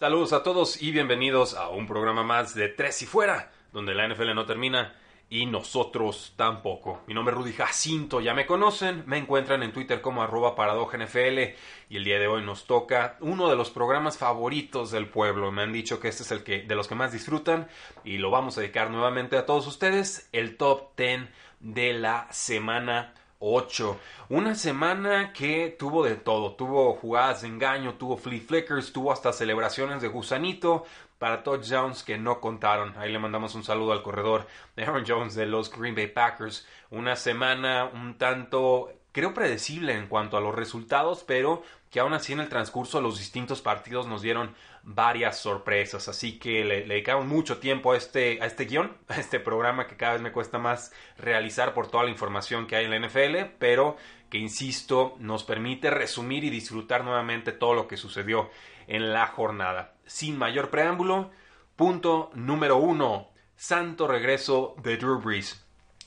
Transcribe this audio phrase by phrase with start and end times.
[0.00, 4.06] Saludos a todos y bienvenidos a un programa más de Tres y Fuera, donde la
[4.06, 4.94] NFL no termina
[5.28, 7.02] y nosotros tampoco.
[7.08, 10.54] Mi nombre es Rudy Jacinto, ya me conocen, me encuentran en Twitter como arroba
[11.88, 15.50] y el día de hoy nos toca uno de los programas favoritos del pueblo.
[15.50, 17.66] Me han dicho que este es el que de los que más disfrutan
[18.04, 21.22] y lo vamos a dedicar nuevamente a todos ustedes, el top 10
[21.58, 23.98] de la semana 8.
[24.30, 26.54] Una semana que tuvo de todo.
[26.54, 30.84] Tuvo jugadas de engaño, tuvo flea flickers, tuvo hasta celebraciones de gusanito
[31.18, 32.96] para touchdowns que no contaron.
[32.96, 34.46] Ahí le mandamos un saludo al corredor
[34.76, 36.66] de Aaron Jones de los Green Bay Packers.
[36.90, 42.32] Una semana un tanto, creo, predecible en cuanto a los resultados, pero que aún así
[42.32, 46.08] en el transcurso los distintos partidos nos dieron varias sorpresas.
[46.08, 49.86] Así que le, le dedicamos mucho tiempo a este, a este guion, a este programa
[49.86, 53.06] que cada vez me cuesta más realizar por toda la información que hay en la
[53.06, 53.96] NFL, pero
[54.30, 58.50] que, insisto, nos permite resumir y disfrutar nuevamente todo lo que sucedió
[58.86, 59.94] en la jornada.
[60.06, 61.30] Sin mayor preámbulo,
[61.76, 65.64] punto número uno, santo regreso de Drew Brees.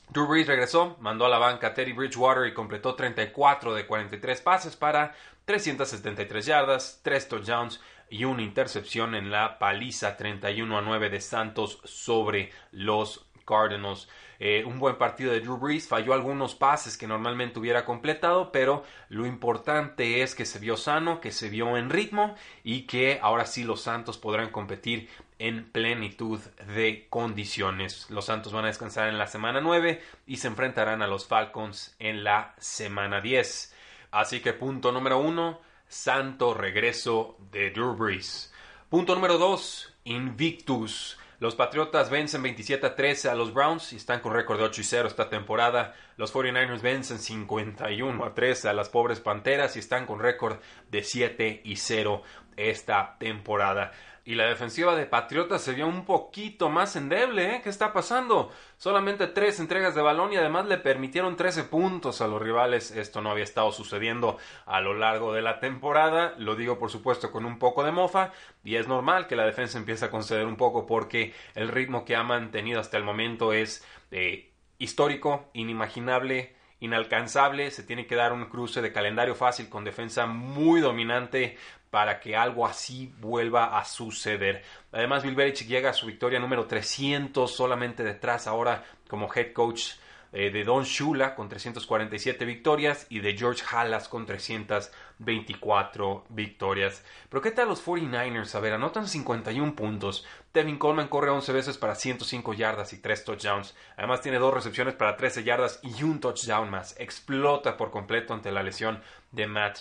[0.09, 4.41] Drew Brees regresó, mandó a la banca a Teddy Bridgewater y completó 34 de 43
[4.41, 5.15] pases para
[5.51, 11.81] 373 yardas, 3 touchdowns y una intercepción en la paliza 31 a 9 de Santos
[11.83, 14.07] sobre los Cardinals.
[14.39, 18.85] Eh, un buen partido de Drew Brees, falló algunos pases que normalmente hubiera completado, pero
[19.09, 23.45] lo importante es que se vio sano, que se vio en ritmo y que ahora
[23.45, 26.39] sí los Santos podrán competir en plenitud
[26.73, 28.09] de condiciones.
[28.09, 31.93] Los Santos van a descansar en la semana 9 y se enfrentarán a los Falcons
[31.99, 33.70] en la semana 10.
[34.11, 38.53] Así que punto número 1, santo regreso de Drew Brees.
[38.89, 41.17] Punto número 2, Invictus.
[41.39, 44.81] Los Patriotas vencen 27 a 13 a los Browns y están con récord de 8
[44.81, 45.95] y 0 esta temporada.
[46.17, 50.59] Los 49ers vencen 51 a 13 a las pobres Panteras y están con récord
[50.91, 52.21] de 7 y 0
[52.57, 53.91] esta temporada.
[54.23, 57.61] Y la defensiva de Patriotas se vio un poquito más endeble, ¿eh?
[57.63, 58.51] ¿Qué está pasando?
[58.77, 62.91] Solamente tres entregas de balón y además le permitieron 13 puntos a los rivales.
[62.91, 64.37] Esto no había estado sucediendo
[64.67, 66.35] a lo largo de la temporada.
[66.37, 68.31] Lo digo por supuesto con un poco de mofa.
[68.63, 72.15] Y es normal que la defensa empiece a conceder un poco porque el ritmo que
[72.15, 78.45] ha mantenido hasta el momento es eh, histórico, inimaginable inalcanzable, se tiene que dar un
[78.45, 81.57] cruce de calendario fácil con defensa muy dominante
[81.91, 84.63] para que algo así vuelva a suceder.
[84.91, 89.91] Además, Bill Belichick llega a su victoria número 300 solamente detrás ahora como head coach
[90.33, 97.03] eh, de Don Shula con 347 victorias y de George Halas con 324 victorias.
[97.27, 98.55] Pero ¿qué tal los 49ers?
[98.55, 100.25] A ver, anotan 51 puntos.
[100.53, 103.75] Devin Coleman corre 11 veces para 105 yardas y 3 touchdowns.
[103.97, 106.95] Además tiene dos recepciones para 13 yardas y un touchdown más.
[106.97, 109.01] Explota por completo ante la lesión
[109.33, 109.79] de Matt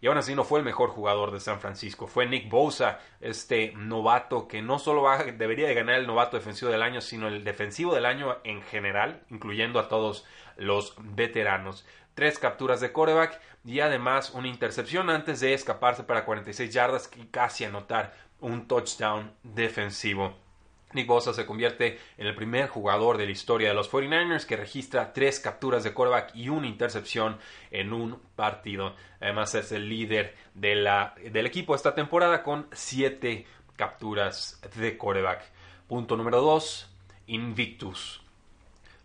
[0.00, 2.06] Y aún así no fue el mejor jugador de San Francisco.
[2.06, 5.04] Fue Nick Bosa, este novato que no solo
[5.36, 9.22] debería de ganar el novato defensivo del año, sino el defensivo del año en general,
[9.30, 11.86] incluyendo a todos los veteranos.
[12.14, 17.26] Tres capturas de coreback y además una intercepción antes de escaparse para 46 yardas y
[17.26, 20.47] casi anotar un touchdown defensivo.
[20.92, 24.56] Nick Bosa se convierte en el primer jugador de la historia de los 49ers que
[24.56, 27.38] registra tres capturas de quarterback y una intercepción
[27.70, 28.94] en un partido.
[29.20, 35.42] Además es el líder de la, del equipo esta temporada con siete capturas de quarterback.
[35.86, 36.90] Punto número 2,
[37.28, 38.22] Invictus.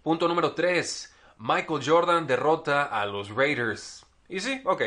[0.02, 4.06] Punto número 3, Michael Jordan derrota a los Raiders.
[4.30, 4.82] Y sí, ok,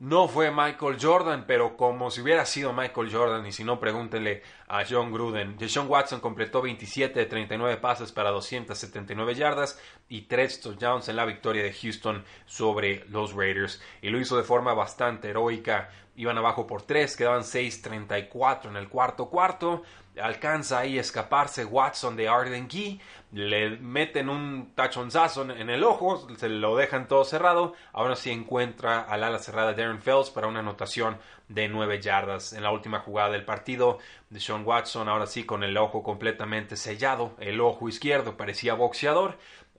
[0.00, 4.42] no fue Michael Jordan, pero como si hubiera sido Michael Jordan, y si no, pregúntenle
[4.68, 5.56] a John Gruden.
[5.58, 11.24] Deshaun Watson completó 27 de 39 pases para 279 yardas y 3 touchdowns en la
[11.24, 13.82] victoria de Houston sobre los Raiders.
[14.00, 15.90] Y lo hizo de forma bastante heroica.
[16.14, 19.82] Iban abajo por 3, quedaban 6-34 en el cuarto cuarto.
[20.20, 23.00] Alcanza ahí a escaparse Watson de Arden Key,
[23.32, 29.00] le meten un tachonzazo en el ojo, se lo dejan todo cerrado, ahora sí encuentra
[29.02, 31.18] al ala cerrada Darren Fells para una anotación
[31.48, 33.98] de 9 yardas en la última jugada del partido
[34.30, 39.36] de Sean Watson, ahora sí con el ojo completamente sellado, el ojo izquierdo parecía boxeador,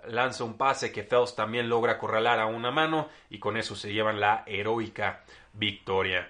[0.08, 3.92] lanza un pase que Phelps también logra acorralar a una mano y con eso se
[3.94, 6.30] llevan la heroica victoria.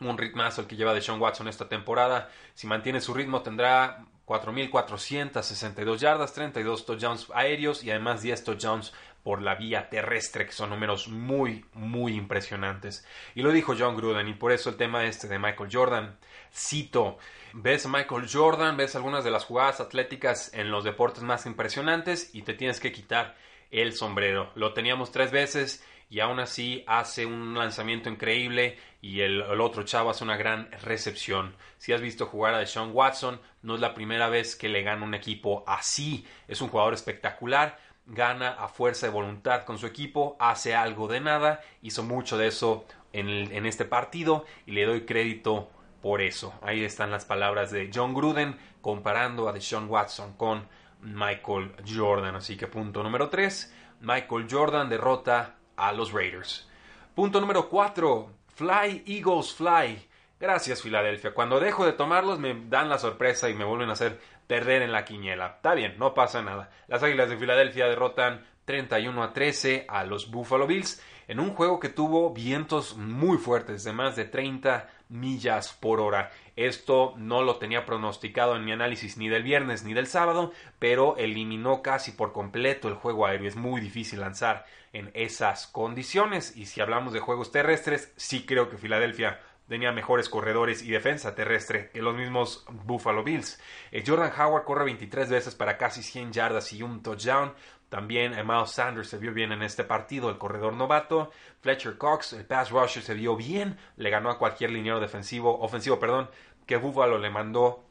[0.00, 2.30] Un ritmazo el que lleva de Sean Watson esta temporada.
[2.54, 8.92] Si mantiene su ritmo tendrá 4.462 yardas, 32 touchdowns aéreos y además 10 touchdowns
[9.22, 13.04] por la vía terrestre, que son números muy, muy impresionantes.
[13.34, 16.18] Y lo dijo John Gruden, y por eso el tema este de Michael Jordan.
[16.54, 17.18] Cito,
[17.52, 22.34] ves a Michael Jordan, ves algunas de las jugadas atléticas en los deportes más impresionantes
[22.34, 23.36] y te tienes que quitar
[23.70, 24.50] el sombrero.
[24.54, 30.10] Lo teníamos tres veces y aún así hace un lanzamiento increíble y el, otro chavo
[30.10, 31.54] hace una gran recepción.
[31.78, 35.04] Si has visto jugar a Deshaun Watson, no es la primera vez que le gana
[35.04, 36.26] un equipo así.
[36.48, 41.20] Es un jugador espectacular, gana a fuerza de voluntad con su equipo, hace algo de
[41.20, 45.70] nada, hizo mucho de eso en, en este partido y le doy crédito
[46.02, 46.52] por eso.
[46.60, 50.66] Ahí están las palabras de John Gruden comparando a Deshaun Watson con
[51.02, 52.34] Michael Jordan.
[52.34, 56.68] Así que punto número 3, Michael Jordan derrota a los Raiders.
[57.14, 60.06] Punto número 4, Fly Eagles Fly.
[60.38, 61.34] Gracias Filadelfia.
[61.34, 64.92] Cuando dejo de tomarlos me dan la sorpresa y me vuelven a hacer perder en
[64.92, 65.54] la quiniela.
[65.56, 66.70] Está bien, no pasa nada.
[66.88, 71.78] Las Águilas de Filadelfia derrotan 31 a 13 a los Buffalo Bills en un juego
[71.78, 76.32] que tuvo vientos muy fuertes de más de 30 millas por hora.
[76.56, 81.16] Esto no lo tenía pronosticado en mi análisis ni del viernes ni del sábado, pero
[81.16, 83.48] eliminó casi por completo el juego aéreo.
[83.48, 88.68] Es muy difícil lanzar en esas condiciones y si hablamos de juegos terrestres, sí creo
[88.68, 93.60] que Filadelfia tenía mejores corredores y defensa terrestre que los mismos Buffalo Bills.
[93.92, 97.54] Eh, Jordan Howard corre 23 veces para casi 100 yardas y un touchdown.
[97.90, 101.30] También eh, Miles Sanders se vio bien en este partido, el corredor novato.
[101.60, 103.76] Fletcher Cox, el pass rusher, se vio bien.
[103.96, 106.30] Le ganó a cualquier liniero defensivo, ofensivo, perdón,
[106.66, 107.84] que Buffalo le mandó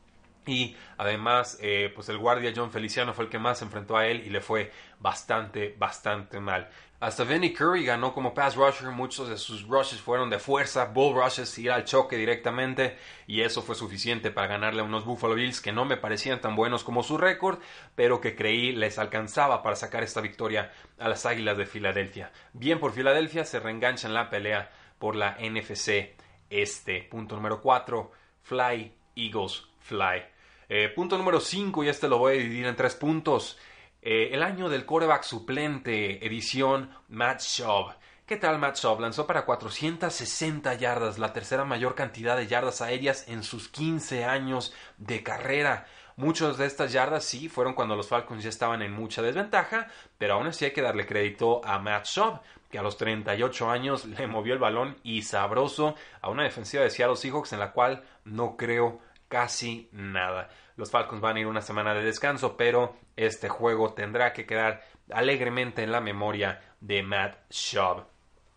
[0.49, 4.07] y además eh, pues el guardia John Feliciano fue el que más se enfrentó a
[4.07, 6.69] él y le fue bastante bastante mal
[7.01, 11.15] hasta Vinny Curry ganó como pass rusher, muchos de sus rushes fueron de fuerza, bull
[11.15, 15.61] rushes, ir al choque directamente y eso fue suficiente para ganarle a unos Buffalo Bills
[15.61, 17.59] que no me parecían tan buenos como su récord,
[17.95, 22.33] pero que creí les alcanzaba para sacar esta victoria a las Águilas de Filadelfia.
[22.51, 26.17] Bien por Filadelfia, se reengancha en la pelea por la NFC
[26.49, 27.03] este.
[27.03, 28.11] Punto número 4,
[28.41, 30.25] Fly Eagles Fly.
[30.71, 33.57] Eh, punto número 5, y este lo voy a dividir en tres puntos.
[34.03, 37.93] Eh, el año del coreback suplente, edición Matt Schaub.
[38.27, 38.99] ¿Qué tal Matt Schaub?
[38.99, 44.71] Lanzó para 460 yardas, la tercera mayor cantidad de yardas aéreas en sus 15 años
[44.99, 45.87] de carrera.
[46.17, 49.87] Muchas de estas yardas sí fueron cuando los Falcons ya estaban en mucha desventaja,
[50.19, 54.05] pero aún así hay que darle crédito a Matt Schaub, que a los 38 años
[54.19, 58.03] le movió el balón y sabroso a una defensiva de Seattle Seahawks en la cual
[58.23, 60.49] no creo casi nada.
[60.75, 64.83] Los Falcons van a ir una semana de descanso, pero este juego tendrá que quedar
[65.11, 68.05] alegremente en la memoria de Matt Schaub.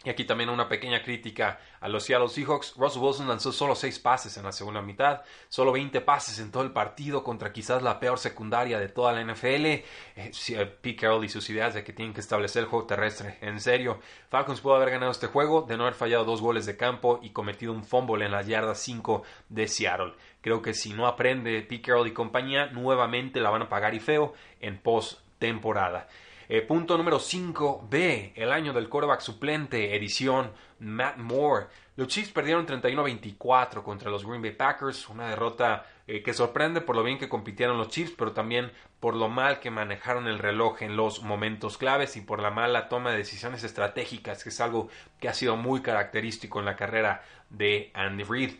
[0.04, 2.74] Y aquí también una pequeña crítica a los Seattle Seahawks.
[2.76, 6.64] Russell Wilson lanzó solo 6 pases en la segunda mitad, solo 20 pases en todo
[6.64, 9.66] el partido contra quizás la peor secundaria de toda la NFL.
[9.66, 9.84] Eh,
[10.16, 13.38] eh, Pete Carroll y sus ideas de que tienen que establecer el juego terrestre.
[13.42, 16.76] En serio, Falcons pudo haber ganado este juego de no haber fallado dos goles de
[16.76, 20.14] campo y cometido un fumble en la yarda 5 de Seattle.
[20.43, 24.00] Creo que si no aprende Pete Carroll y compañía, nuevamente la van a pagar y
[24.00, 26.09] feo en post temporada.
[26.49, 31.67] Eh, punto número 5b, el año del quarterback suplente, edición Matt Moore.
[31.96, 36.96] Los Chiefs perdieron 31-24 contra los Green Bay Packers, una derrota eh, que sorprende por
[36.96, 40.82] lo bien que compitieron los Chiefs, pero también por lo mal que manejaron el reloj
[40.82, 44.89] en los momentos claves y por la mala toma de decisiones estratégicas, que es algo
[45.20, 48.53] que ha sido muy característico en la carrera de Andy Reid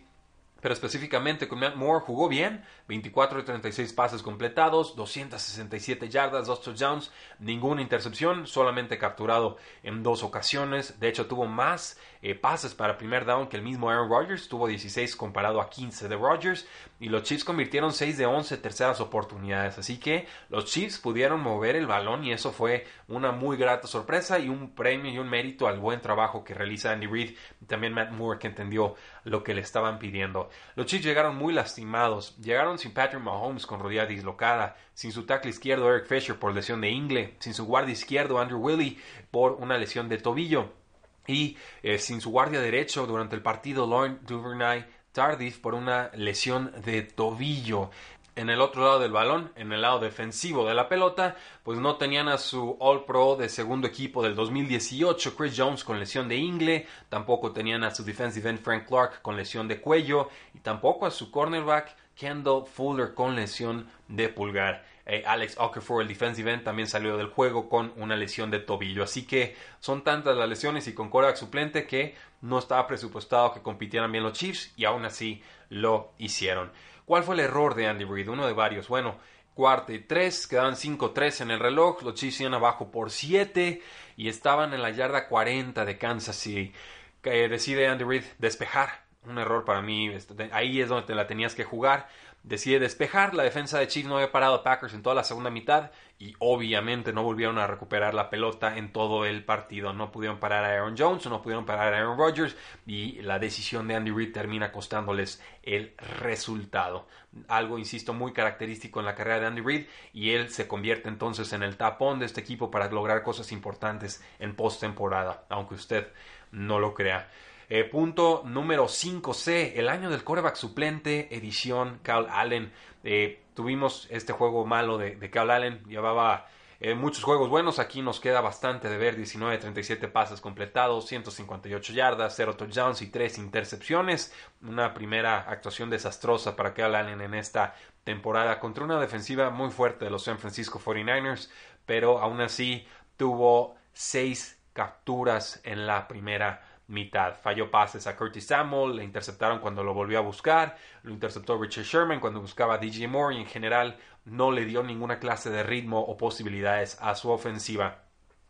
[0.63, 6.63] pero específicamente con Matt Moore jugó bien, 24 de 36 pases completados, 267 yardas, 2
[6.63, 12.97] touchdowns, ninguna intercepción, solamente capturado en dos ocasiones, de hecho tuvo más eh, pases para
[12.97, 16.69] primer down que el mismo Aaron Rodgers, tuvo 16 comparado a 15 de Rodgers
[17.01, 21.75] y los Chiefs convirtieron 6 de 11 terceras oportunidades, así que los Chiefs pudieron mover
[21.75, 25.67] el balón y eso fue una muy grata sorpresa y un premio y un mérito
[25.67, 29.55] al buen trabajo que realiza Andy Reid y también Matt Moore que entendió lo que
[29.55, 30.49] le estaban pidiendo.
[30.77, 35.51] Los Chiefs llegaron muy lastimados, llegaron sin Patrick Mahomes con rodilla dislocada, sin su tackle
[35.51, 38.99] izquierdo Eric Fisher por lesión de ingle, sin su guardia izquierdo Andrew Willie
[39.33, 40.82] por una lesión de tobillo
[41.27, 46.73] y eh, sin su guardia derecho durante el partido Lauren Duvernay Tardif por una lesión
[46.85, 47.91] de tobillo.
[48.35, 51.97] En el otro lado del balón, en el lado defensivo de la pelota, pues no
[51.97, 56.37] tenían a su All Pro de segundo equipo del 2018, Chris Jones con lesión de
[56.37, 61.05] ingle, tampoco tenían a su defensive end Frank Clark con lesión de cuello y tampoco
[61.05, 64.83] a su cornerback Kendall Fuller con lesión de pulgar.
[65.13, 69.05] Eh, Alex Okafor, el defensive end, también salió del juego con una lesión de tobillo.
[69.05, 73.61] Así que son tantas las lesiones y con quarterback suplente que no estaba presupuestado que
[73.61, 76.73] compitieran bien los Chiefs y aún así lo hicieron.
[77.05, 78.31] ¿Cuál fue el error de Andy Reid?
[78.31, 78.89] Uno de varios.
[78.89, 79.17] Bueno,
[79.53, 83.83] cuarta y tres, quedaban 5-3 en el reloj, los Chiefs iban abajo por 7
[84.17, 86.73] y estaban en la yarda 40 de Kansas City.
[87.21, 89.03] Que decide Andy Reid despejar.
[89.27, 92.09] Un error para mí, este, ahí es donde te la tenías que jugar
[92.43, 93.35] decide despejar.
[93.35, 96.35] La defensa de Chiefs no había parado a Packers en toda la segunda mitad y
[96.39, 99.93] obviamente no volvieron a recuperar la pelota en todo el partido.
[99.93, 102.57] No pudieron parar a Aaron Jones, no pudieron parar a Aaron Rodgers
[102.87, 107.07] y la decisión de Andy Reid termina costándoles el resultado.
[107.49, 111.53] Algo, insisto, muy característico en la carrera de Andy Reid y él se convierte entonces
[111.53, 116.09] en el tapón de este equipo para lograr cosas importantes en postemporada, aunque usted
[116.51, 117.29] no lo crea.
[117.75, 122.71] Eh, punto número 5C, el año del coreback suplente, edición Kyle Allen.
[123.03, 126.49] Eh, tuvimos este juego malo de, de Kyle Allen, llevaba
[126.81, 131.95] eh, muchos juegos buenos, aquí nos queda bastante de ver, 19 37 pases completados, 158
[131.95, 134.35] yardas, 0 touchdowns y 3 intercepciones.
[134.61, 137.75] Una primera actuación desastrosa para Kyle Allen en esta
[138.05, 141.49] temporada contra una defensiva muy fuerte de los San Francisco 49ers,
[141.87, 142.87] pero aún así
[143.17, 147.35] tuvo 6 capturas en la primera mitad.
[147.41, 151.85] Falló pases a Curtis Samuel, le interceptaron cuando lo volvió a buscar, lo interceptó Richard
[151.85, 155.63] Sherman cuando buscaba a DJ Moore y en general no le dio ninguna clase de
[155.63, 158.03] ritmo o posibilidades a su ofensiva.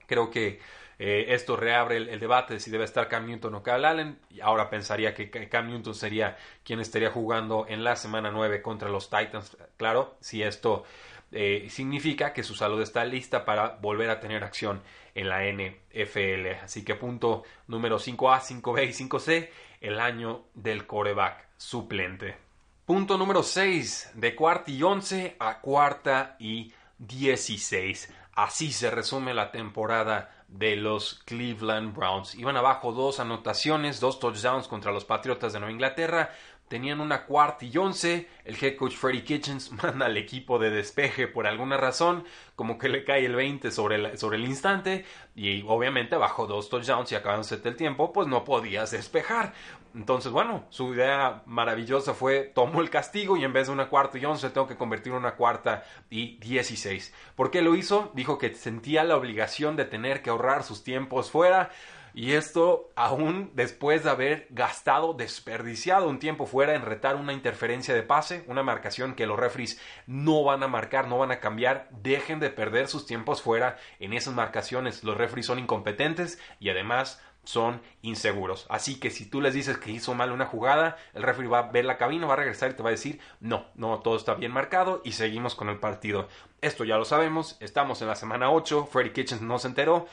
[0.07, 0.61] Creo que
[0.99, 4.19] eh, esto reabre el, debate de si debe estar Cam Newton o Kyle Allen.
[4.31, 8.89] Y ahora pensaría que Cam Newton sería quien estaría jugando en la semana 9 contra
[8.89, 9.57] los Titans.
[9.77, 10.85] Claro, si esto
[11.33, 14.83] eh, significa que su salud está lista para volver a tener acción
[15.14, 16.62] en la NFL.
[16.62, 19.49] Así que punto número 5A, 5B y 5C,
[19.81, 22.37] el año del coreback suplente.
[22.85, 28.12] Punto número 6, de cuarta y 11 a cuarta y 16.
[28.35, 32.35] Así se resume la temporada de los Cleveland Browns.
[32.35, 36.31] Iban abajo dos anotaciones, dos touchdowns contra los Patriotas de Nueva Inglaterra,
[36.73, 41.29] tenían una cuarta y once, el head coach Freddie Kitchens manda al equipo de despeje
[41.29, 42.25] por alguna razón,
[42.57, 45.05] como que le cae el 20 sobre el, sobre el instante,
[45.37, 49.52] y obviamente bajo dos touchdowns y acabándose el tiempo, pues no podías despejar.
[49.95, 54.17] Entonces, bueno, su idea maravillosa fue, tomó el castigo y en vez de una cuarta
[54.17, 57.12] y once tengo que convertir en una cuarta y dieciséis.
[57.37, 58.11] ¿Por qué lo hizo?
[58.14, 61.69] Dijo que sentía la obligación de tener que ahorrar sus tiempos fuera.
[62.14, 67.95] Y esto aún después de haber gastado, desperdiciado un tiempo fuera en retar una interferencia
[67.95, 71.88] de pase, una marcación que los referees no van a marcar, no van a cambiar.
[71.90, 75.04] Dejen de perder sus tiempos fuera en esas marcaciones.
[75.04, 78.66] Los referees son incompetentes y además son inseguros.
[78.69, 81.73] Así que si tú les dices que hizo mal una jugada, el referee va a
[81.73, 84.35] ver la cabina, va a regresar y te va a decir, no, no, todo está
[84.35, 86.28] bien marcado y seguimos con el partido.
[86.61, 90.07] Esto ya lo sabemos, estamos en la semana 8, Freddy Kitchens no se enteró,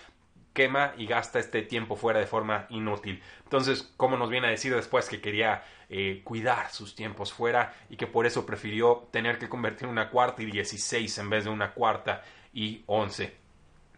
[0.53, 3.21] quema y gasta este tiempo fuera de forma inútil.
[3.43, 7.97] Entonces, ¿cómo nos viene a decir después que quería eh, cuidar sus tiempos fuera y
[7.97, 11.73] que por eso prefirió tener que convertir una cuarta y 16 en vez de una
[11.73, 13.38] cuarta y 11?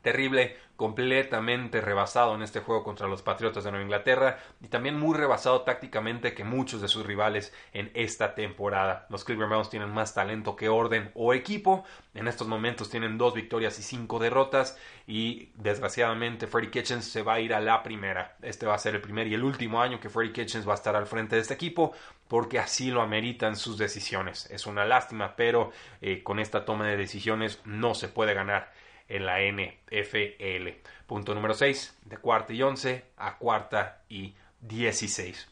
[0.02, 5.16] Terrible completamente rebasado en este juego contra los Patriotas de Nueva Inglaterra y también muy
[5.16, 9.06] rebasado tácticamente que muchos de sus rivales en esta temporada.
[9.10, 11.84] Los Cleveland Browns tienen más talento que orden o equipo.
[12.16, 17.36] En estos momentos tienen dos victorias y cinco derrotas y desgraciadamente Freddie Kitchens se va
[17.36, 18.36] a ir a la primera.
[18.42, 20.78] Este va a ser el primer y el último año que Freddie Kitchens va a
[20.78, 21.94] estar al frente de este equipo
[22.28, 24.50] porque así lo ameritan sus decisiones.
[24.50, 28.81] Es una lástima, pero eh, con esta toma de decisiones no se puede ganar
[29.12, 30.88] en la NFL.
[31.06, 35.50] Punto número 6, de cuarta y 11 a cuarta y 16.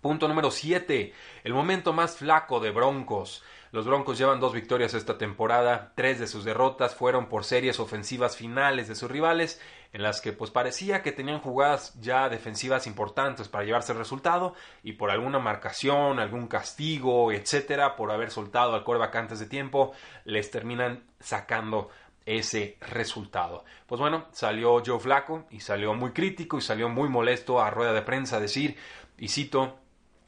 [0.00, 1.12] Punto número 7,
[1.44, 3.42] el momento más flaco de Broncos.
[3.72, 8.34] Los Broncos llevan dos victorias esta temporada, tres de sus derrotas fueron por series ofensivas
[8.34, 9.60] finales de sus rivales,
[9.92, 14.54] en las que pues parecía que tenían jugadas ya defensivas importantes para llevarse el resultado,
[14.82, 19.92] y por alguna marcación, algún castigo, etcétera, por haber soltado al coreback antes de tiempo,
[20.24, 21.90] les terminan sacando
[22.28, 23.64] ese resultado.
[23.86, 27.94] Pues bueno, salió Joe Flaco y salió muy crítico y salió muy molesto a rueda
[27.94, 28.76] de prensa a decir,
[29.16, 29.78] y cito,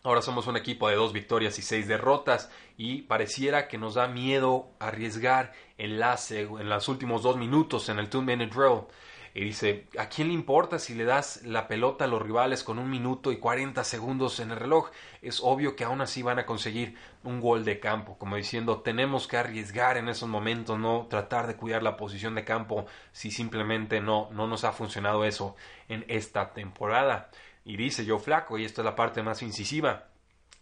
[0.02, 4.08] ahora somos un equipo de dos victorias y seis derrotas y pareciera que nos da
[4.08, 8.86] miedo arriesgar enlace en los últimos dos minutos en el two minute drill.
[9.32, 12.80] Y dice, ¿a quién le importa si le das la pelota a los rivales con
[12.80, 14.90] un minuto y 40 segundos en el reloj?
[15.22, 19.28] Es obvio que aún así van a conseguir un gol de campo, como diciendo, tenemos
[19.28, 24.00] que arriesgar en esos momentos, no tratar de cuidar la posición de campo si simplemente
[24.00, 25.54] no, no nos ha funcionado eso
[25.88, 27.30] en esta temporada.
[27.64, 30.08] Y dice yo flaco, y esta es la parte más incisiva,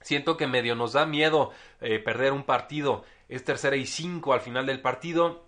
[0.03, 4.41] siento que medio nos da miedo eh, perder un partido, es tercera y cinco al
[4.41, 5.47] final del partido,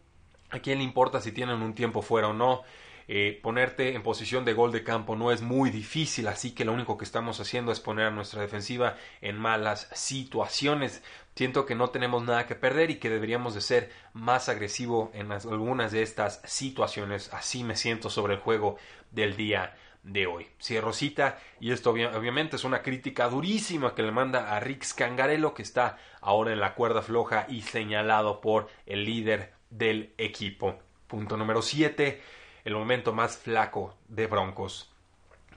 [0.49, 2.63] ¿a quién le importa si tienen un tiempo fuera o no?
[3.09, 6.73] Eh, ponerte en posición de gol de campo no es muy difícil, así que lo
[6.73, 11.03] único que estamos haciendo es poner a nuestra defensiva en malas situaciones.
[11.35, 15.33] Siento que no tenemos nada que perder y que deberíamos de ser más agresivo en
[15.33, 17.33] algunas de estas situaciones.
[17.33, 18.77] Así me siento sobre el juego
[19.11, 20.49] del día de hoy.
[20.61, 25.55] Cierro cita y esto obviamente es una crítica durísima que le manda a Rick Scangarello
[25.55, 30.79] que está ahora en la cuerda floja y señalado por el líder del equipo.
[31.07, 32.21] Punto número 7
[32.65, 34.91] el momento más flaco de Broncos.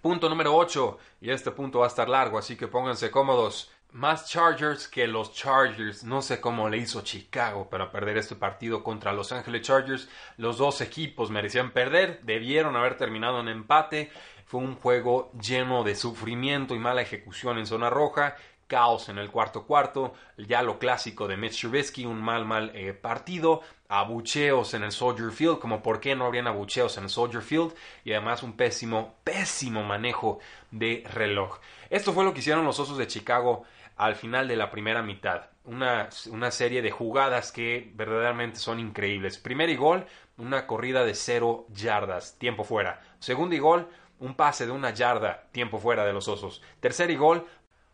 [0.02, 3.72] Punto número 8, y este punto va a estar largo, así que pónganse cómodos.
[3.94, 6.04] Más Chargers que los Chargers.
[6.04, 10.10] No sé cómo le hizo Chicago para perder este partido contra Los Ángeles Chargers.
[10.38, 14.12] Los dos equipos merecían perder, debieron haber terminado en empate.
[14.48, 18.36] Fue un juego lleno de sufrimiento y mala ejecución en zona roja
[18.68, 22.94] caos en el cuarto cuarto, ya lo clásico de Mitch Trubisky, un mal, mal eh,
[22.94, 27.44] partido, abucheos en el Soldier Field, como por qué no habrían abucheos en el Soldier
[27.44, 30.40] Field, y además un pésimo, pésimo manejo
[30.72, 31.60] de reloj.
[31.90, 33.64] Esto fue lo que hicieron los Osos de Chicago
[33.98, 35.50] al final de la primera mitad.
[35.66, 39.38] Una, una serie de jugadas que verdaderamente son increíbles.
[39.38, 40.06] Primer y gol,
[40.38, 43.02] una corrida de cero yardas, tiempo fuera.
[43.20, 43.88] Segundo y gol,
[44.20, 46.62] un pase de una yarda, tiempo fuera de los Osos.
[46.80, 47.46] Tercer y gol,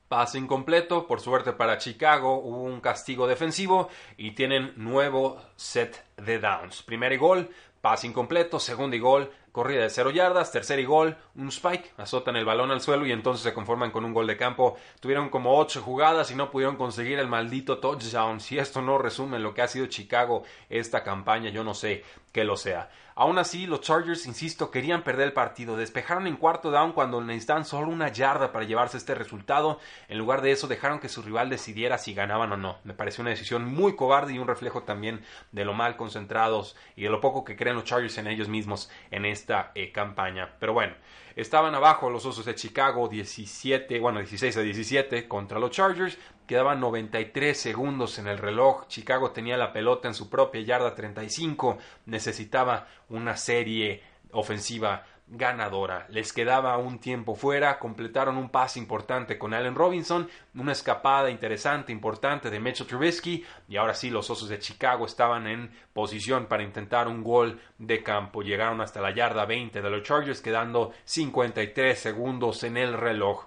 [0.10, 6.40] Pase incompleto, por suerte para Chicago hubo un castigo defensivo y tienen nuevo set de
[6.40, 6.82] downs.
[6.82, 11.50] Primer gol, pase incompleto, segundo y gol, corrida de cero yardas, tercer y gol, un
[11.50, 14.78] spike, azotan el balón al suelo y entonces se conforman con un gol de campo.
[15.00, 18.40] Tuvieron como ocho jugadas y no pudieron conseguir el maldito touchdown.
[18.40, 22.44] Si esto no resume lo que ha sido Chicago esta campaña, yo no sé que
[22.44, 22.90] lo sea.
[23.20, 25.76] Aún así, los Chargers, insisto, querían perder el partido.
[25.76, 29.78] Despejaron en cuarto down cuando necesitaban solo una yarda para llevarse este resultado.
[30.08, 32.78] En lugar de eso, dejaron que su rival decidiera si ganaban o no.
[32.86, 37.04] Me pareció una decisión muy cobarde y un reflejo también de lo mal concentrados y
[37.04, 40.56] de lo poco que creen los Chargers en ellos mismos en esta eh, campaña.
[40.60, 40.94] Pero bueno,
[41.36, 46.18] estaban abajo los Osos de Chicago 17, bueno, 16 a 17 contra los Chargers.
[46.46, 48.88] Quedaban 93 segundos en el reloj.
[48.88, 51.78] Chicago tenía la pelota en su propia yarda 35.
[52.06, 56.08] Necesitaba una serie ofensiva ganadora.
[56.10, 61.92] Les quedaba un tiempo fuera, completaron un pase importante con Allen Robinson, una escapada interesante,
[61.92, 66.64] importante de Mitchell Trubisky y ahora sí los Osos de Chicago estaban en posición para
[66.64, 68.42] intentar un gol de campo.
[68.42, 73.46] Llegaron hasta la yarda 20 de los Chargers quedando 53 segundos en el reloj.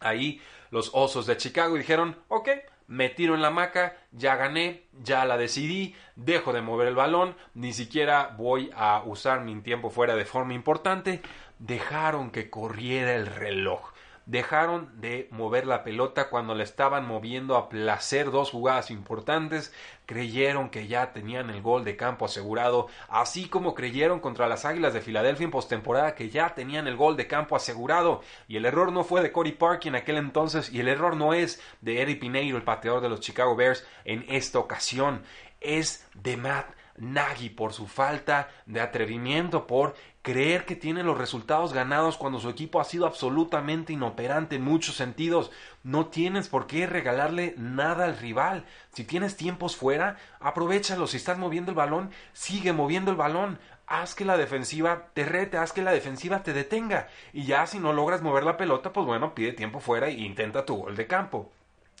[0.00, 2.48] Ahí los Osos de Chicago dijeron, ok,
[2.90, 7.36] me tiro en la maca, ya gané, ya la decidí, dejo de mover el balón,
[7.54, 11.22] ni siquiera voy a usar mi tiempo fuera de forma importante.
[11.60, 13.92] Dejaron que corriera el reloj
[14.26, 19.72] dejaron de mover la pelota cuando la estaban moviendo a placer dos jugadas importantes,
[20.10, 24.92] creyeron que ya tenían el gol de campo asegurado, así como creyeron contra las Águilas
[24.92, 28.90] de Filadelfia en postemporada que ya tenían el gol de campo asegurado, y el error
[28.90, 32.16] no fue de Cody Park en aquel entonces, y el error no es de Eddie
[32.16, 35.22] Pineiro, el pateador de los Chicago Bears, en esta ocasión,
[35.60, 36.66] es de Matt
[37.00, 42.50] Nagy por su falta de atrevimiento, por creer que tiene los resultados ganados cuando su
[42.50, 45.50] equipo ha sido absolutamente inoperante en muchos sentidos.
[45.82, 48.66] No tienes por qué regalarle nada al rival.
[48.92, 51.06] Si tienes tiempos fuera, aprovechalo.
[51.06, 53.58] Si estás moviendo el balón, sigue moviendo el balón.
[53.86, 57.08] Haz que la defensiva te rete, haz que la defensiva te detenga.
[57.32, 60.66] Y ya si no logras mover la pelota, pues bueno, pide tiempo fuera e intenta
[60.66, 61.50] tu gol de campo.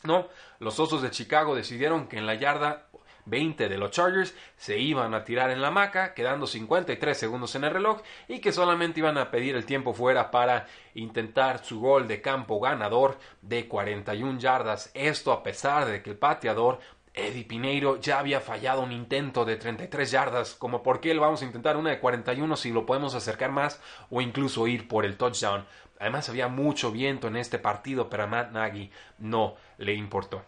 [0.02, 0.28] No,
[0.60, 2.86] los Osos de Chicago decidieron que en la yarda
[3.30, 7.64] 20 de los Chargers se iban a tirar en la maca, quedando 53 segundos en
[7.64, 12.08] el reloj y que solamente iban a pedir el tiempo fuera para intentar su gol
[12.08, 14.90] de campo ganador de 41 yardas.
[14.94, 16.80] Esto a pesar de que el pateador
[17.12, 21.42] Eddie Pineiro ya había fallado un intento de 33 yardas, como por qué le vamos
[21.42, 25.16] a intentar una de 41 si lo podemos acercar más o incluso ir por el
[25.16, 25.64] touchdown.
[25.98, 30.42] Además había mucho viento en este partido, pero a Matt Nagy no le importó.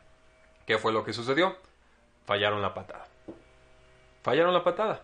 [0.66, 1.56] ¿Qué fue lo que sucedió?
[2.26, 3.06] Fallaron la patada.
[4.22, 5.00] Fallaron la patada.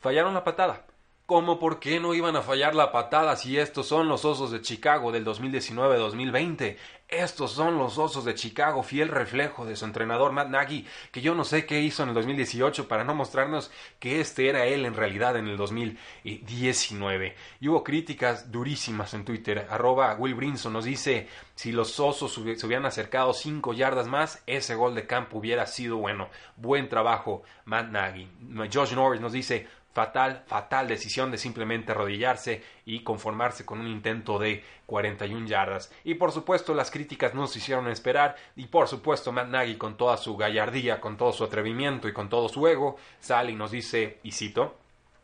[0.00, 0.85] Fallaron la patada.
[1.26, 4.60] ¿Cómo por qué no iban a fallar la patada si estos son los Osos de
[4.60, 6.76] Chicago del 2019-2020?
[7.08, 11.34] Estos son los Osos de Chicago, fiel reflejo de su entrenador Matt Nagy, que yo
[11.34, 14.94] no sé qué hizo en el 2018 para no mostrarnos que este era él en
[14.94, 17.34] realidad en el 2019.
[17.58, 19.66] Y hubo críticas durísimas en Twitter.
[19.68, 24.76] Arroba Will Brinson nos dice, si los Osos se hubieran acercado cinco yardas más, ese
[24.76, 26.28] gol de campo hubiera sido bueno.
[26.54, 28.28] Buen trabajo, Matt Nagy.
[28.72, 34.38] Josh Norris nos dice, fatal, fatal decisión de simplemente arrodillarse y conformarse con un intento
[34.38, 35.90] de 41 yardas.
[36.04, 39.96] Y por supuesto las críticas no se hicieron esperar y por supuesto Matt Nagy con
[39.96, 43.70] toda su gallardía, con todo su atrevimiento y con todo su ego sale y nos
[43.70, 44.76] dice, y cito,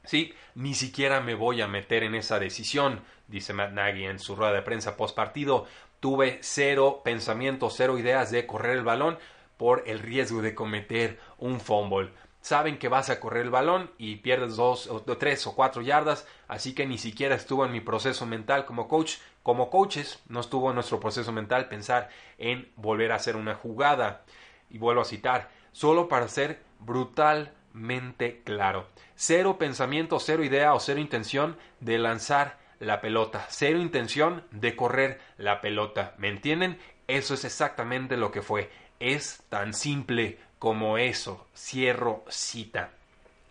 [0.04, 4.34] Sí, ni siquiera me voy a meter en esa decisión, dice Matt Nagy en su
[4.34, 5.66] rueda de prensa post partido.
[6.00, 9.18] Tuve cero pensamiento, cero ideas de correr el balón
[9.58, 12.10] por el riesgo de cometer un fumble
[12.42, 16.26] saben que vas a correr el balón y pierdes dos o tres o cuatro yardas,
[16.48, 19.14] así que ni siquiera estuvo en mi proceso mental como coach.
[19.42, 24.22] Como coaches, no estuvo en nuestro proceso mental pensar en volver a hacer una jugada.
[24.70, 28.88] Y vuelvo a citar, solo para ser brutalmente claro.
[29.14, 33.46] Cero pensamiento, cero idea o cero intención de lanzar la pelota.
[33.48, 36.14] Cero intención de correr la pelota.
[36.18, 36.78] ¿Me entienden?
[37.06, 38.70] Eso es exactamente lo que fue.
[39.00, 41.48] Es tan simple como eso.
[41.56, 42.90] Cierro cita.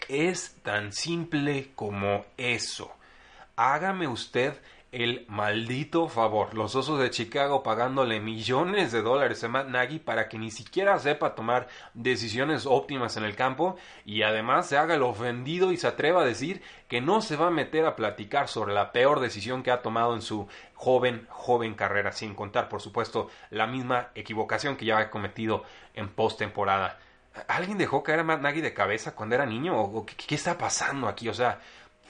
[0.07, 2.89] Es tan simple como eso.
[3.57, 4.53] Hágame usted
[4.91, 6.53] el maldito favor.
[6.53, 10.99] Los Osos de Chicago pagándole millones de dólares a Matt Nagy para que ni siquiera
[10.99, 15.87] sepa tomar decisiones óptimas en el campo y además se haga el ofendido y se
[15.87, 19.63] atreva a decir que no se va a meter a platicar sobre la peor decisión
[19.63, 24.75] que ha tomado en su joven, joven carrera, sin contar, por supuesto, la misma equivocación
[24.75, 26.99] que ya ha cometido en postemporada.
[27.47, 29.79] ¿Alguien dejó caer a Matt Nagy de cabeza cuando era niño?
[29.79, 31.29] ¿O qué, qué está pasando aquí?
[31.29, 31.61] O sea,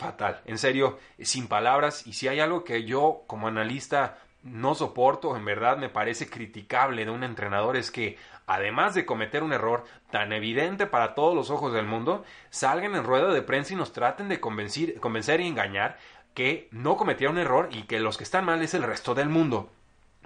[0.01, 0.41] fatal.
[0.45, 2.05] En serio, sin palabras.
[2.07, 7.05] Y si hay algo que yo, como analista, no soporto, en verdad me parece criticable
[7.05, 11.51] de un entrenador, es que, además de cometer un error tan evidente para todos los
[11.51, 15.47] ojos del mundo, salgan en rueda de prensa y nos traten de convencer, convencer y
[15.47, 15.97] engañar
[16.33, 19.29] que no cometieron un error y que los que están mal es el resto del
[19.29, 19.69] mundo.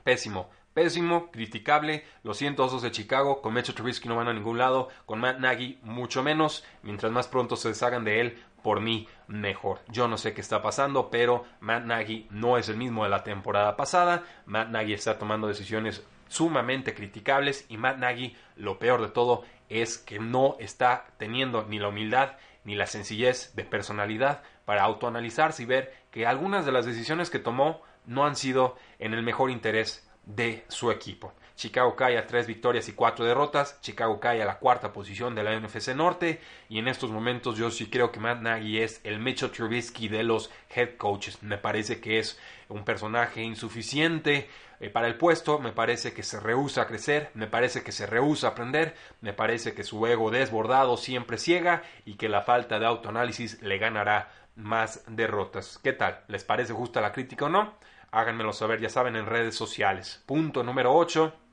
[0.04, 2.06] Pésimo, pésimo, criticable.
[2.24, 3.42] Lo siento, Osos de Chicago.
[3.42, 4.90] Con Mecho Trubisky no van a ningún lado.
[5.08, 6.64] Con Matt Nagy, mucho menos.
[6.84, 9.82] Mientras más pronto se deshagan de él, por mí, mejor.
[9.90, 13.24] Yo no sé qué está pasando, pero Matt Nagy no es el mismo de la
[13.24, 14.24] temporada pasada.
[14.48, 20.00] Matt Nagy está tomando decisiones sumamente criticables y Matt Nagy, lo peor de todo, es
[20.00, 25.68] que no está teniendo ni la humildad ni la sencillez de personalidad para autoanalizarse y
[25.68, 30.10] ver que algunas de las decisiones que tomó no han sido en el mejor interés
[30.26, 31.34] de su equipo.
[31.56, 33.80] Chicago cae a tres victorias y cuatro derrotas.
[33.82, 36.42] Chicago cae a la cuarta posición de la NFC Norte.
[36.68, 40.24] Y en estos momentos yo sí creo que Matt Nagy es el Mitchell Trubisky de
[40.24, 41.42] los head coaches.
[41.44, 42.38] Me parece que es
[42.68, 44.50] un personaje insuficiente
[44.82, 45.60] eh, para el puesto.
[45.60, 47.32] Me parece que se rehúsa a crecer.
[47.34, 48.94] Me parece que se rehúsa a aprender.
[49.22, 53.78] Me parece que su ego desbordado siempre ciega y que la falta de autoanálisis le
[53.78, 55.80] ganará más derrotas.
[55.82, 56.22] ¿Qué tal?
[56.28, 57.76] ¿Les parece justa la crítica o no?
[58.12, 60.24] Háganmelo saber, ya saben, en redes sociales.
[60.26, 61.45] Punto número 8.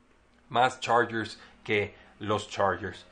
[0.52, 3.06] Más Chargers que los Chargers.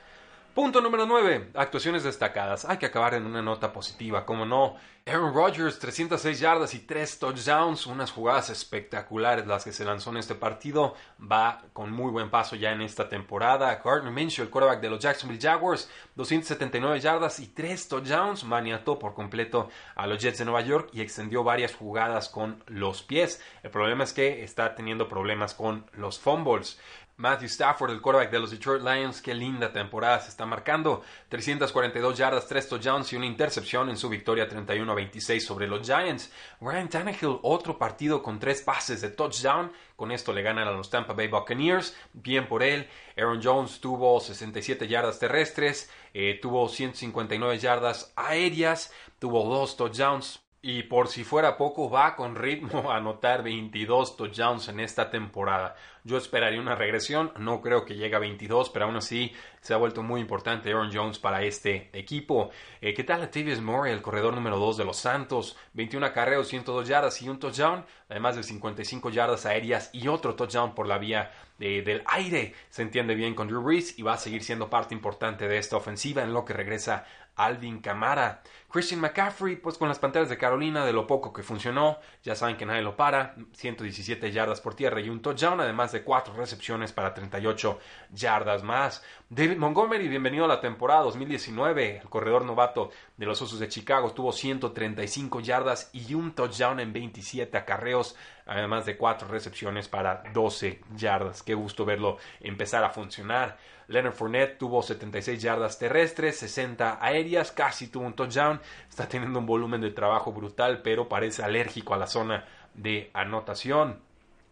[0.54, 1.52] Punto número 9.
[1.54, 2.64] Actuaciones destacadas.
[2.64, 4.76] Hay que acabar en una nota positiva, como no.
[5.06, 7.86] Aaron Rodgers, 306 yardas y 3 touchdowns.
[7.86, 10.94] Unas jugadas espectaculares las que se lanzó en este partido.
[11.20, 13.80] Va con muy buen paso ya en esta temporada.
[13.82, 18.44] Gardner Minshew, el quarterback de los Jacksonville Jaguars, 279 yardas y 3 touchdowns.
[18.44, 23.02] Maniató por completo a los Jets de Nueva York y extendió varias jugadas con los
[23.02, 23.42] pies.
[23.62, 26.78] El problema es que está teniendo problemas con los fumbles.
[27.20, 31.02] Matthew Stafford, el quarterback de los Detroit Lions, qué linda temporada se está marcando.
[31.28, 35.86] 342 yardas, 3 touchdowns y una intercepción en su victoria 31 a 26 sobre los
[35.86, 36.32] Giants.
[36.62, 39.70] Ryan Tannehill, otro partido con tres pases de touchdown.
[39.96, 41.94] Con esto le ganan a los Tampa Bay Buccaneers.
[42.14, 42.88] Bien por él.
[43.18, 50.40] Aaron Jones tuvo 67 yardas terrestres, eh, tuvo 159 yardas aéreas, tuvo dos touchdowns.
[50.62, 55.74] Y por si fuera poco, va con ritmo a anotar 22 touchdowns en esta temporada.
[56.04, 59.76] Yo esperaría una regresión, no creo que llegue a 22, pero aún así se ha
[59.76, 62.50] vuelto muy importante Aaron Jones para este equipo.
[62.80, 65.56] Eh, ¿Qué tal Latavius Murray, el corredor número 2 de los Santos?
[65.74, 70.74] 21 acarreos, 102 yardas y un touchdown, además de 55 yardas aéreas y otro touchdown
[70.74, 72.54] por la vía del aire.
[72.70, 75.76] Se entiende bien con Drew Brees y va a seguir siendo parte importante de esta
[75.76, 77.04] ofensiva en lo que regresa
[77.36, 78.42] Alvin Camara.
[78.70, 82.56] Christian McCaffrey, pues con las Panteras de Carolina, de lo poco que funcionó, ya saben
[82.56, 86.92] que nadie lo para, 117 yardas por tierra y un touchdown, además de cuatro recepciones
[86.92, 87.78] para 38
[88.12, 89.02] yardas más.
[89.28, 94.12] David Montgomery, bienvenido a la temporada 2019, el corredor novato de los Osos de Chicago,
[94.12, 100.80] tuvo 135 yardas y un touchdown en 27 acarreos, además de cuatro recepciones para 12
[100.96, 101.42] yardas.
[101.42, 103.58] Qué gusto verlo empezar a funcionar.
[103.88, 108.60] Leonard Fournette tuvo 76 yardas terrestres, 60 aéreas, casi tuvo un touchdown.
[108.88, 114.09] Está teniendo un volumen de trabajo brutal, pero parece alérgico a la zona de anotación.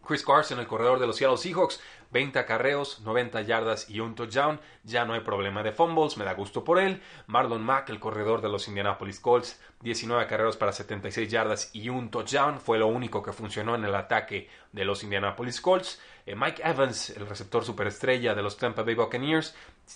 [0.08, 1.80] Chris Carson, el corredor de los Seattle Seahawks,
[2.12, 4.58] 20 acarreos, 90 yardas y un touchdown.
[4.82, 7.02] Ya no hay problema de fumbles, me da gusto por él.
[7.26, 12.10] Marlon Mack, el corredor de los Indianapolis Colts, 19 acarreos para 76 yardas y un
[12.10, 12.58] touchdown.
[12.58, 16.00] Fue lo único que funcionó en el ataque de los Indianapolis Colts.
[16.24, 19.54] Eh, Mike Evans, el receptor superestrella de los Tampa Bay Buccaneers,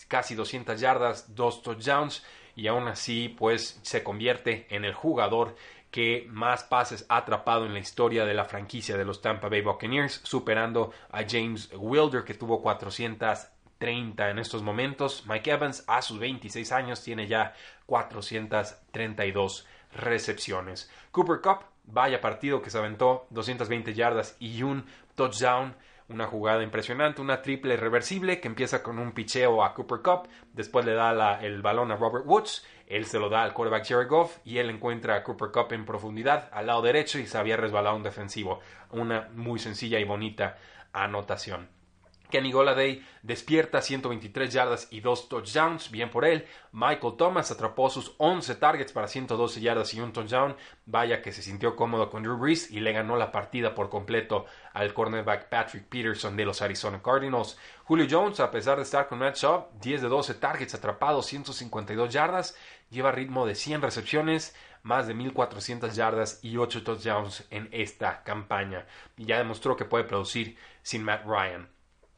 [0.09, 2.23] casi 200 yardas, dos touchdowns
[2.55, 5.57] y aún así pues se convierte en el jugador
[5.93, 9.61] que más pases ha atrapado en la historia de la franquicia de los Tampa Bay
[9.61, 15.25] Buccaneers, superando a James Wilder que tuvo 430 en estos momentos.
[15.27, 20.91] Mike Evans a sus 26 años tiene ya 432 recepciones.
[21.11, 25.77] Cooper Cup, vaya partido que se aventó 220 yardas y un touchdown
[26.09, 30.85] una jugada impresionante, una triple reversible que empieza con un picheo a Cooper Cup, después
[30.85, 32.65] le da el balón a Robert Woods,
[32.97, 35.85] él se lo da al quarterback Jared Goff y él encuentra a Cooper Cup en
[35.85, 38.61] profundidad al lado derecho y se había resbalado un defensivo.
[38.91, 40.59] Una muy sencilla y bonita
[40.93, 41.69] anotación.
[42.33, 46.47] Kenny Goladay despierta 123 yardas y 2 touchdowns, bien por él.
[46.73, 50.57] Michael Thomas atrapó sus 11 targets para 112 yardas y un touchdown.
[50.87, 54.47] Vaya que se sintió cómodo con Drew Brees y le ganó la partida por completo
[54.73, 57.59] al cornerback Patrick Peterson de los Arizona Cardinals.
[57.85, 62.11] Julio Jones, a pesar de estar con Matt Schaub, 10 de 12 targets atrapados, 152
[62.11, 62.57] yardas,
[62.93, 68.87] lleva ritmo de 100 recepciones, más de 1400 yardas y 8 touchdowns en esta campaña.
[69.17, 71.69] Y ya demostró que puede producir sin Matt Ryan.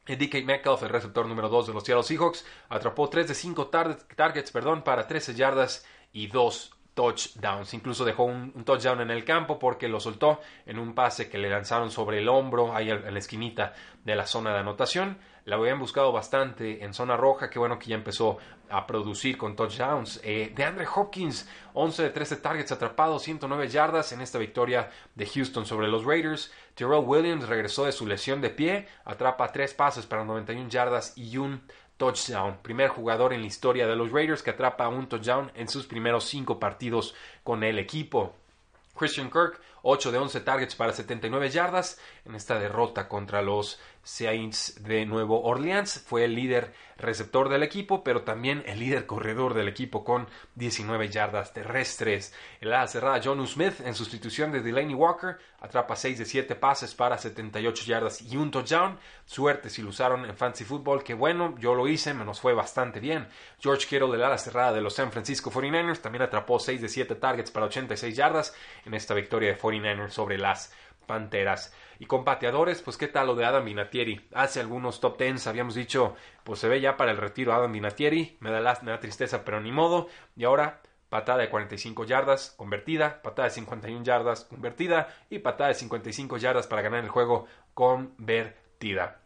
[0.05, 3.67] DK Metcalf, el receptor número 2 de los Seattle Seahawks, atrapó 3 de 5
[4.15, 7.73] targets perdón, para 13 yardas y 2 touchdowns.
[7.75, 11.49] Incluso dejó un, touchdown en el campo porque lo soltó en un pase que le
[11.49, 15.19] lanzaron sobre el hombro, ahí en la esquinita de la zona de anotación.
[15.43, 17.51] La habían buscado bastante en zona roja.
[17.51, 20.19] Qué bueno que ya empezó a producir con touchdowns.
[20.23, 25.27] Eh, de Andre Hopkins, 11 de 13 targets atrapados, 109 yardas en esta victoria de
[25.27, 26.51] Houston sobre los Raiders.
[26.73, 31.37] Terrell Williams regresó de su lesión de pie, atrapa tres pases para 91 yardas y
[31.37, 31.61] un
[31.97, 32.57] touchdown.
[32.61, 36.25] Primer jugador en la historia de los Raiders que atrapa un touchdown en sus primeros
[36.25, 38.33] cinco partidos con el equipo.
[38.97, 44.83] Christian Kirk, 8 de 11 targets para 79 yardas en esta derrota contra los Saints
[44.83, 46.03] de Nuevo Orleans.
[46.07, 51.09] Fue el líder receptor del equipo, pero también el líder corredor del equipo con 19
[51.09, 52.33] yardas terrestres.
[52.61, 56.95] El ala cerrada John Smith, en sustitución de Delaney Walker, atrapa 6 de 7 pases
[56.95, 58.97] para 78 yardas y un touchdown.
[59.25, 62.53] Suerte si lo usaron en Fantasy Football, que bueno, yo lo hice, me nos fue
[62.53, 63.27] bastante bien.
[63.59, 67.15] George Kittle, el ala cerrada de los San Francisco 49ers, también atrapó 6 de 7
[67.15, 70.73] targets para 86 yardas en esta victoria de 49ers sobre las
[71.05, 71.73] Panteras.
[71.99, 74.27] Y con pateadores, pues qué tal lo de Adam Vinatieri.
[74.33, 78.37] Hace algunos top tens habíamos dicho, pues se ve ya para el retiro Adam Vinatieri.
[78.39, 80.07] Me da, da tristeza, pero ni modo.
[80.35, 85.75] Y ahora patada de 45 yardas convertida, patada de 51 yardas convertida y patada de
[85.75, 89.21] 55 yardas para ganar el juego convertida.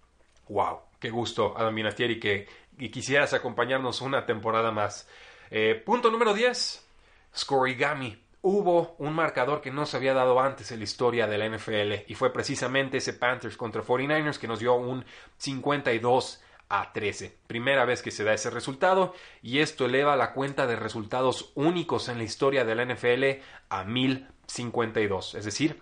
[0.49, 0.81] ¡Wow!
[0.99, 2.47] Qué gusto, Adam Vinatieri, que,
[2.91, 5.07] quisieras acompañarnos una temporada más.
[5.49, 6.87] Eh, punto número 10.
[7.35, 11.49] Scorigami hubo un marcador que no se había dado antes en la historia de la
[11.49, 15.03] NFL y fue precisamente ese Panthers contra 49ers que nos dio un
[15.37, 17.35] 52 a 13.
[17.47, 22.07] Primera vez que se da ese resultado y esto eleva la cuenta de resultados únicos
[22.09, 25.81] en la historia de la NFL a 1052, es decir,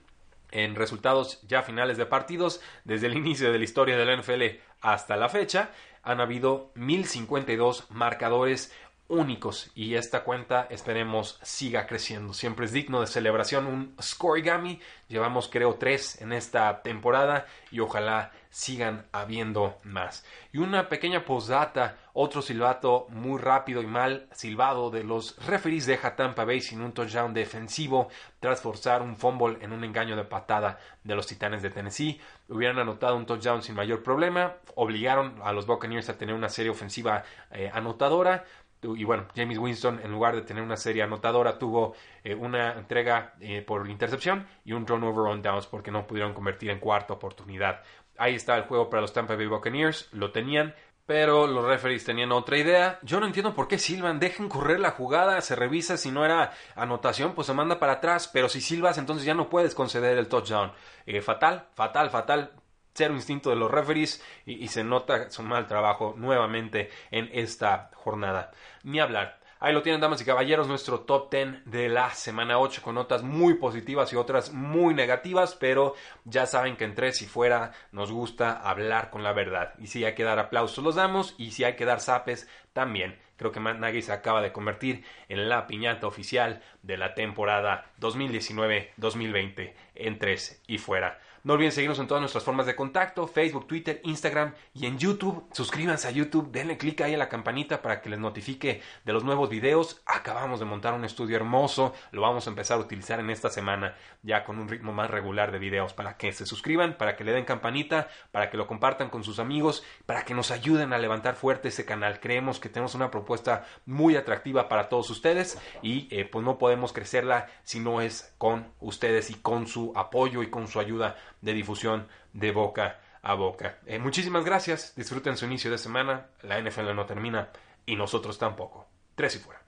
[0.51, 4.61] en resultados ya finales de partidos desde el inicio de la historia de la NFL
[4.81, 5.71] hasta la fecha
[6.03, 8.71] han habido 1052 marcadores
[9.09, 12.33] únicos y esta cuenta esperemos siga creciendo.
[12.33, 14.79] Siempre es digno de celebración un Scorigami.
[15.07, 20.25] Llevamos creo tres en esta temporada y ojalá sigan habiendo más.
[20.51, 26.15] Y una pequeña postdata, otro silbato muy rápido y mal silbado de los referees deja
[26.15, 30.79] Tampa Bay sin un touchdown defensivo tras forzar un fumble en un engaño de patada
[31.03, 32.19] de los Titanes de Tennessee.
[32.49, 36.71] Hubieran anotado un touchdown sin mayor problema, obligaron a los Buccaneers a tener una serie
[36.71, 38.45] ofensiva eh, anotadora
[38.81, 43.33] y bueno, James Winston, en lugar de tener una serie anotadora, tuvo eh, una entrega
[43.39, 47.81] eh, por intercepción y un turnover on downs porque no pudieron convertir en cuarta oportunidad.
[48.17, 50.73] Ahí está el juego para los Tampa Bay Buccaneers, lo tenían,
[51.05, 52.99] Pero los referees tenían otra idea.
[53.01, 54.19] Yo no entiendo por qué silban.
[54.19, 55.39] Dejen correr la jugada.
[55.39, 58.27] Se revisa si no era anotación, pues se manda para atrás.
[58.27, 60.73] Pero si silbas, entonces ya no puedes conceder el touchdown.
[61.05, 62.51] Eh, fatal, fatal, fatal.
[62.97, 68.49] Cero instinto de los referees y, se nota su mal trabajo nuevamente en esta jornada.
[68.81, 69.39] Ni hablar.
[69.59, 73.21] Ahí lo tienen, damas y caballeros, nuestro top 10 de la semana 8 con notas
[73.21, 75.93] muy positivas y otras muy negativas, pero
[76.25, 79.75] ya saben que en tres y fuera nos gusta hablar con la verdad.
[79.77, 83.19] Y si hay que dar aplausos, los damos, y si hay que dar zapes, también.
[83.35, 87.91] Creo que Matt Nagy se acaba de convertir en la piñata oficial de la temporada
[87.99, 91.19] 2019-2020 en tres y fuera.
[91.43, 95.45] No olviden seguirnos en todas nuestras formas de contacto, Facebook, Twitter, Instagram y en YouTube.
[95.51, 99.23] Suscríbanse a YouTube, denle clic ahí a la campanita para que les notifique de los
[99.23, 100.01] nuevos videos.
[100.05, 103.95] Acabamos de montar un estudio hermoso, lo vamos a empezar a utilizar en esta semana
[104.23, 107.31] ya con un ritmo más regular de videos para que se suscriban, para que le
[107.31, 111.35] den campanita, para que lo compartan con sus amigos, para que nos ayuden a levantar
[111.35, 112.19] fuerte ese canal.
[112.19, 116.93] Creemos que tenemos una propuesta muy atractiva para todos ustedes y eh, pues no podemos
[116.93, 121.53] crecerla si no es con ustedes y con su apoyo y con su ayuda de
[121.53, 123.79] difusión de boca a boca.
[123.85, 127.49] Eh, muchísimas gracias, disfruten su inicio de semana, la NFL no termina
[127.85, 128.87] y nosotros tampoco.
[129.15, 129.66] Tres y fuera.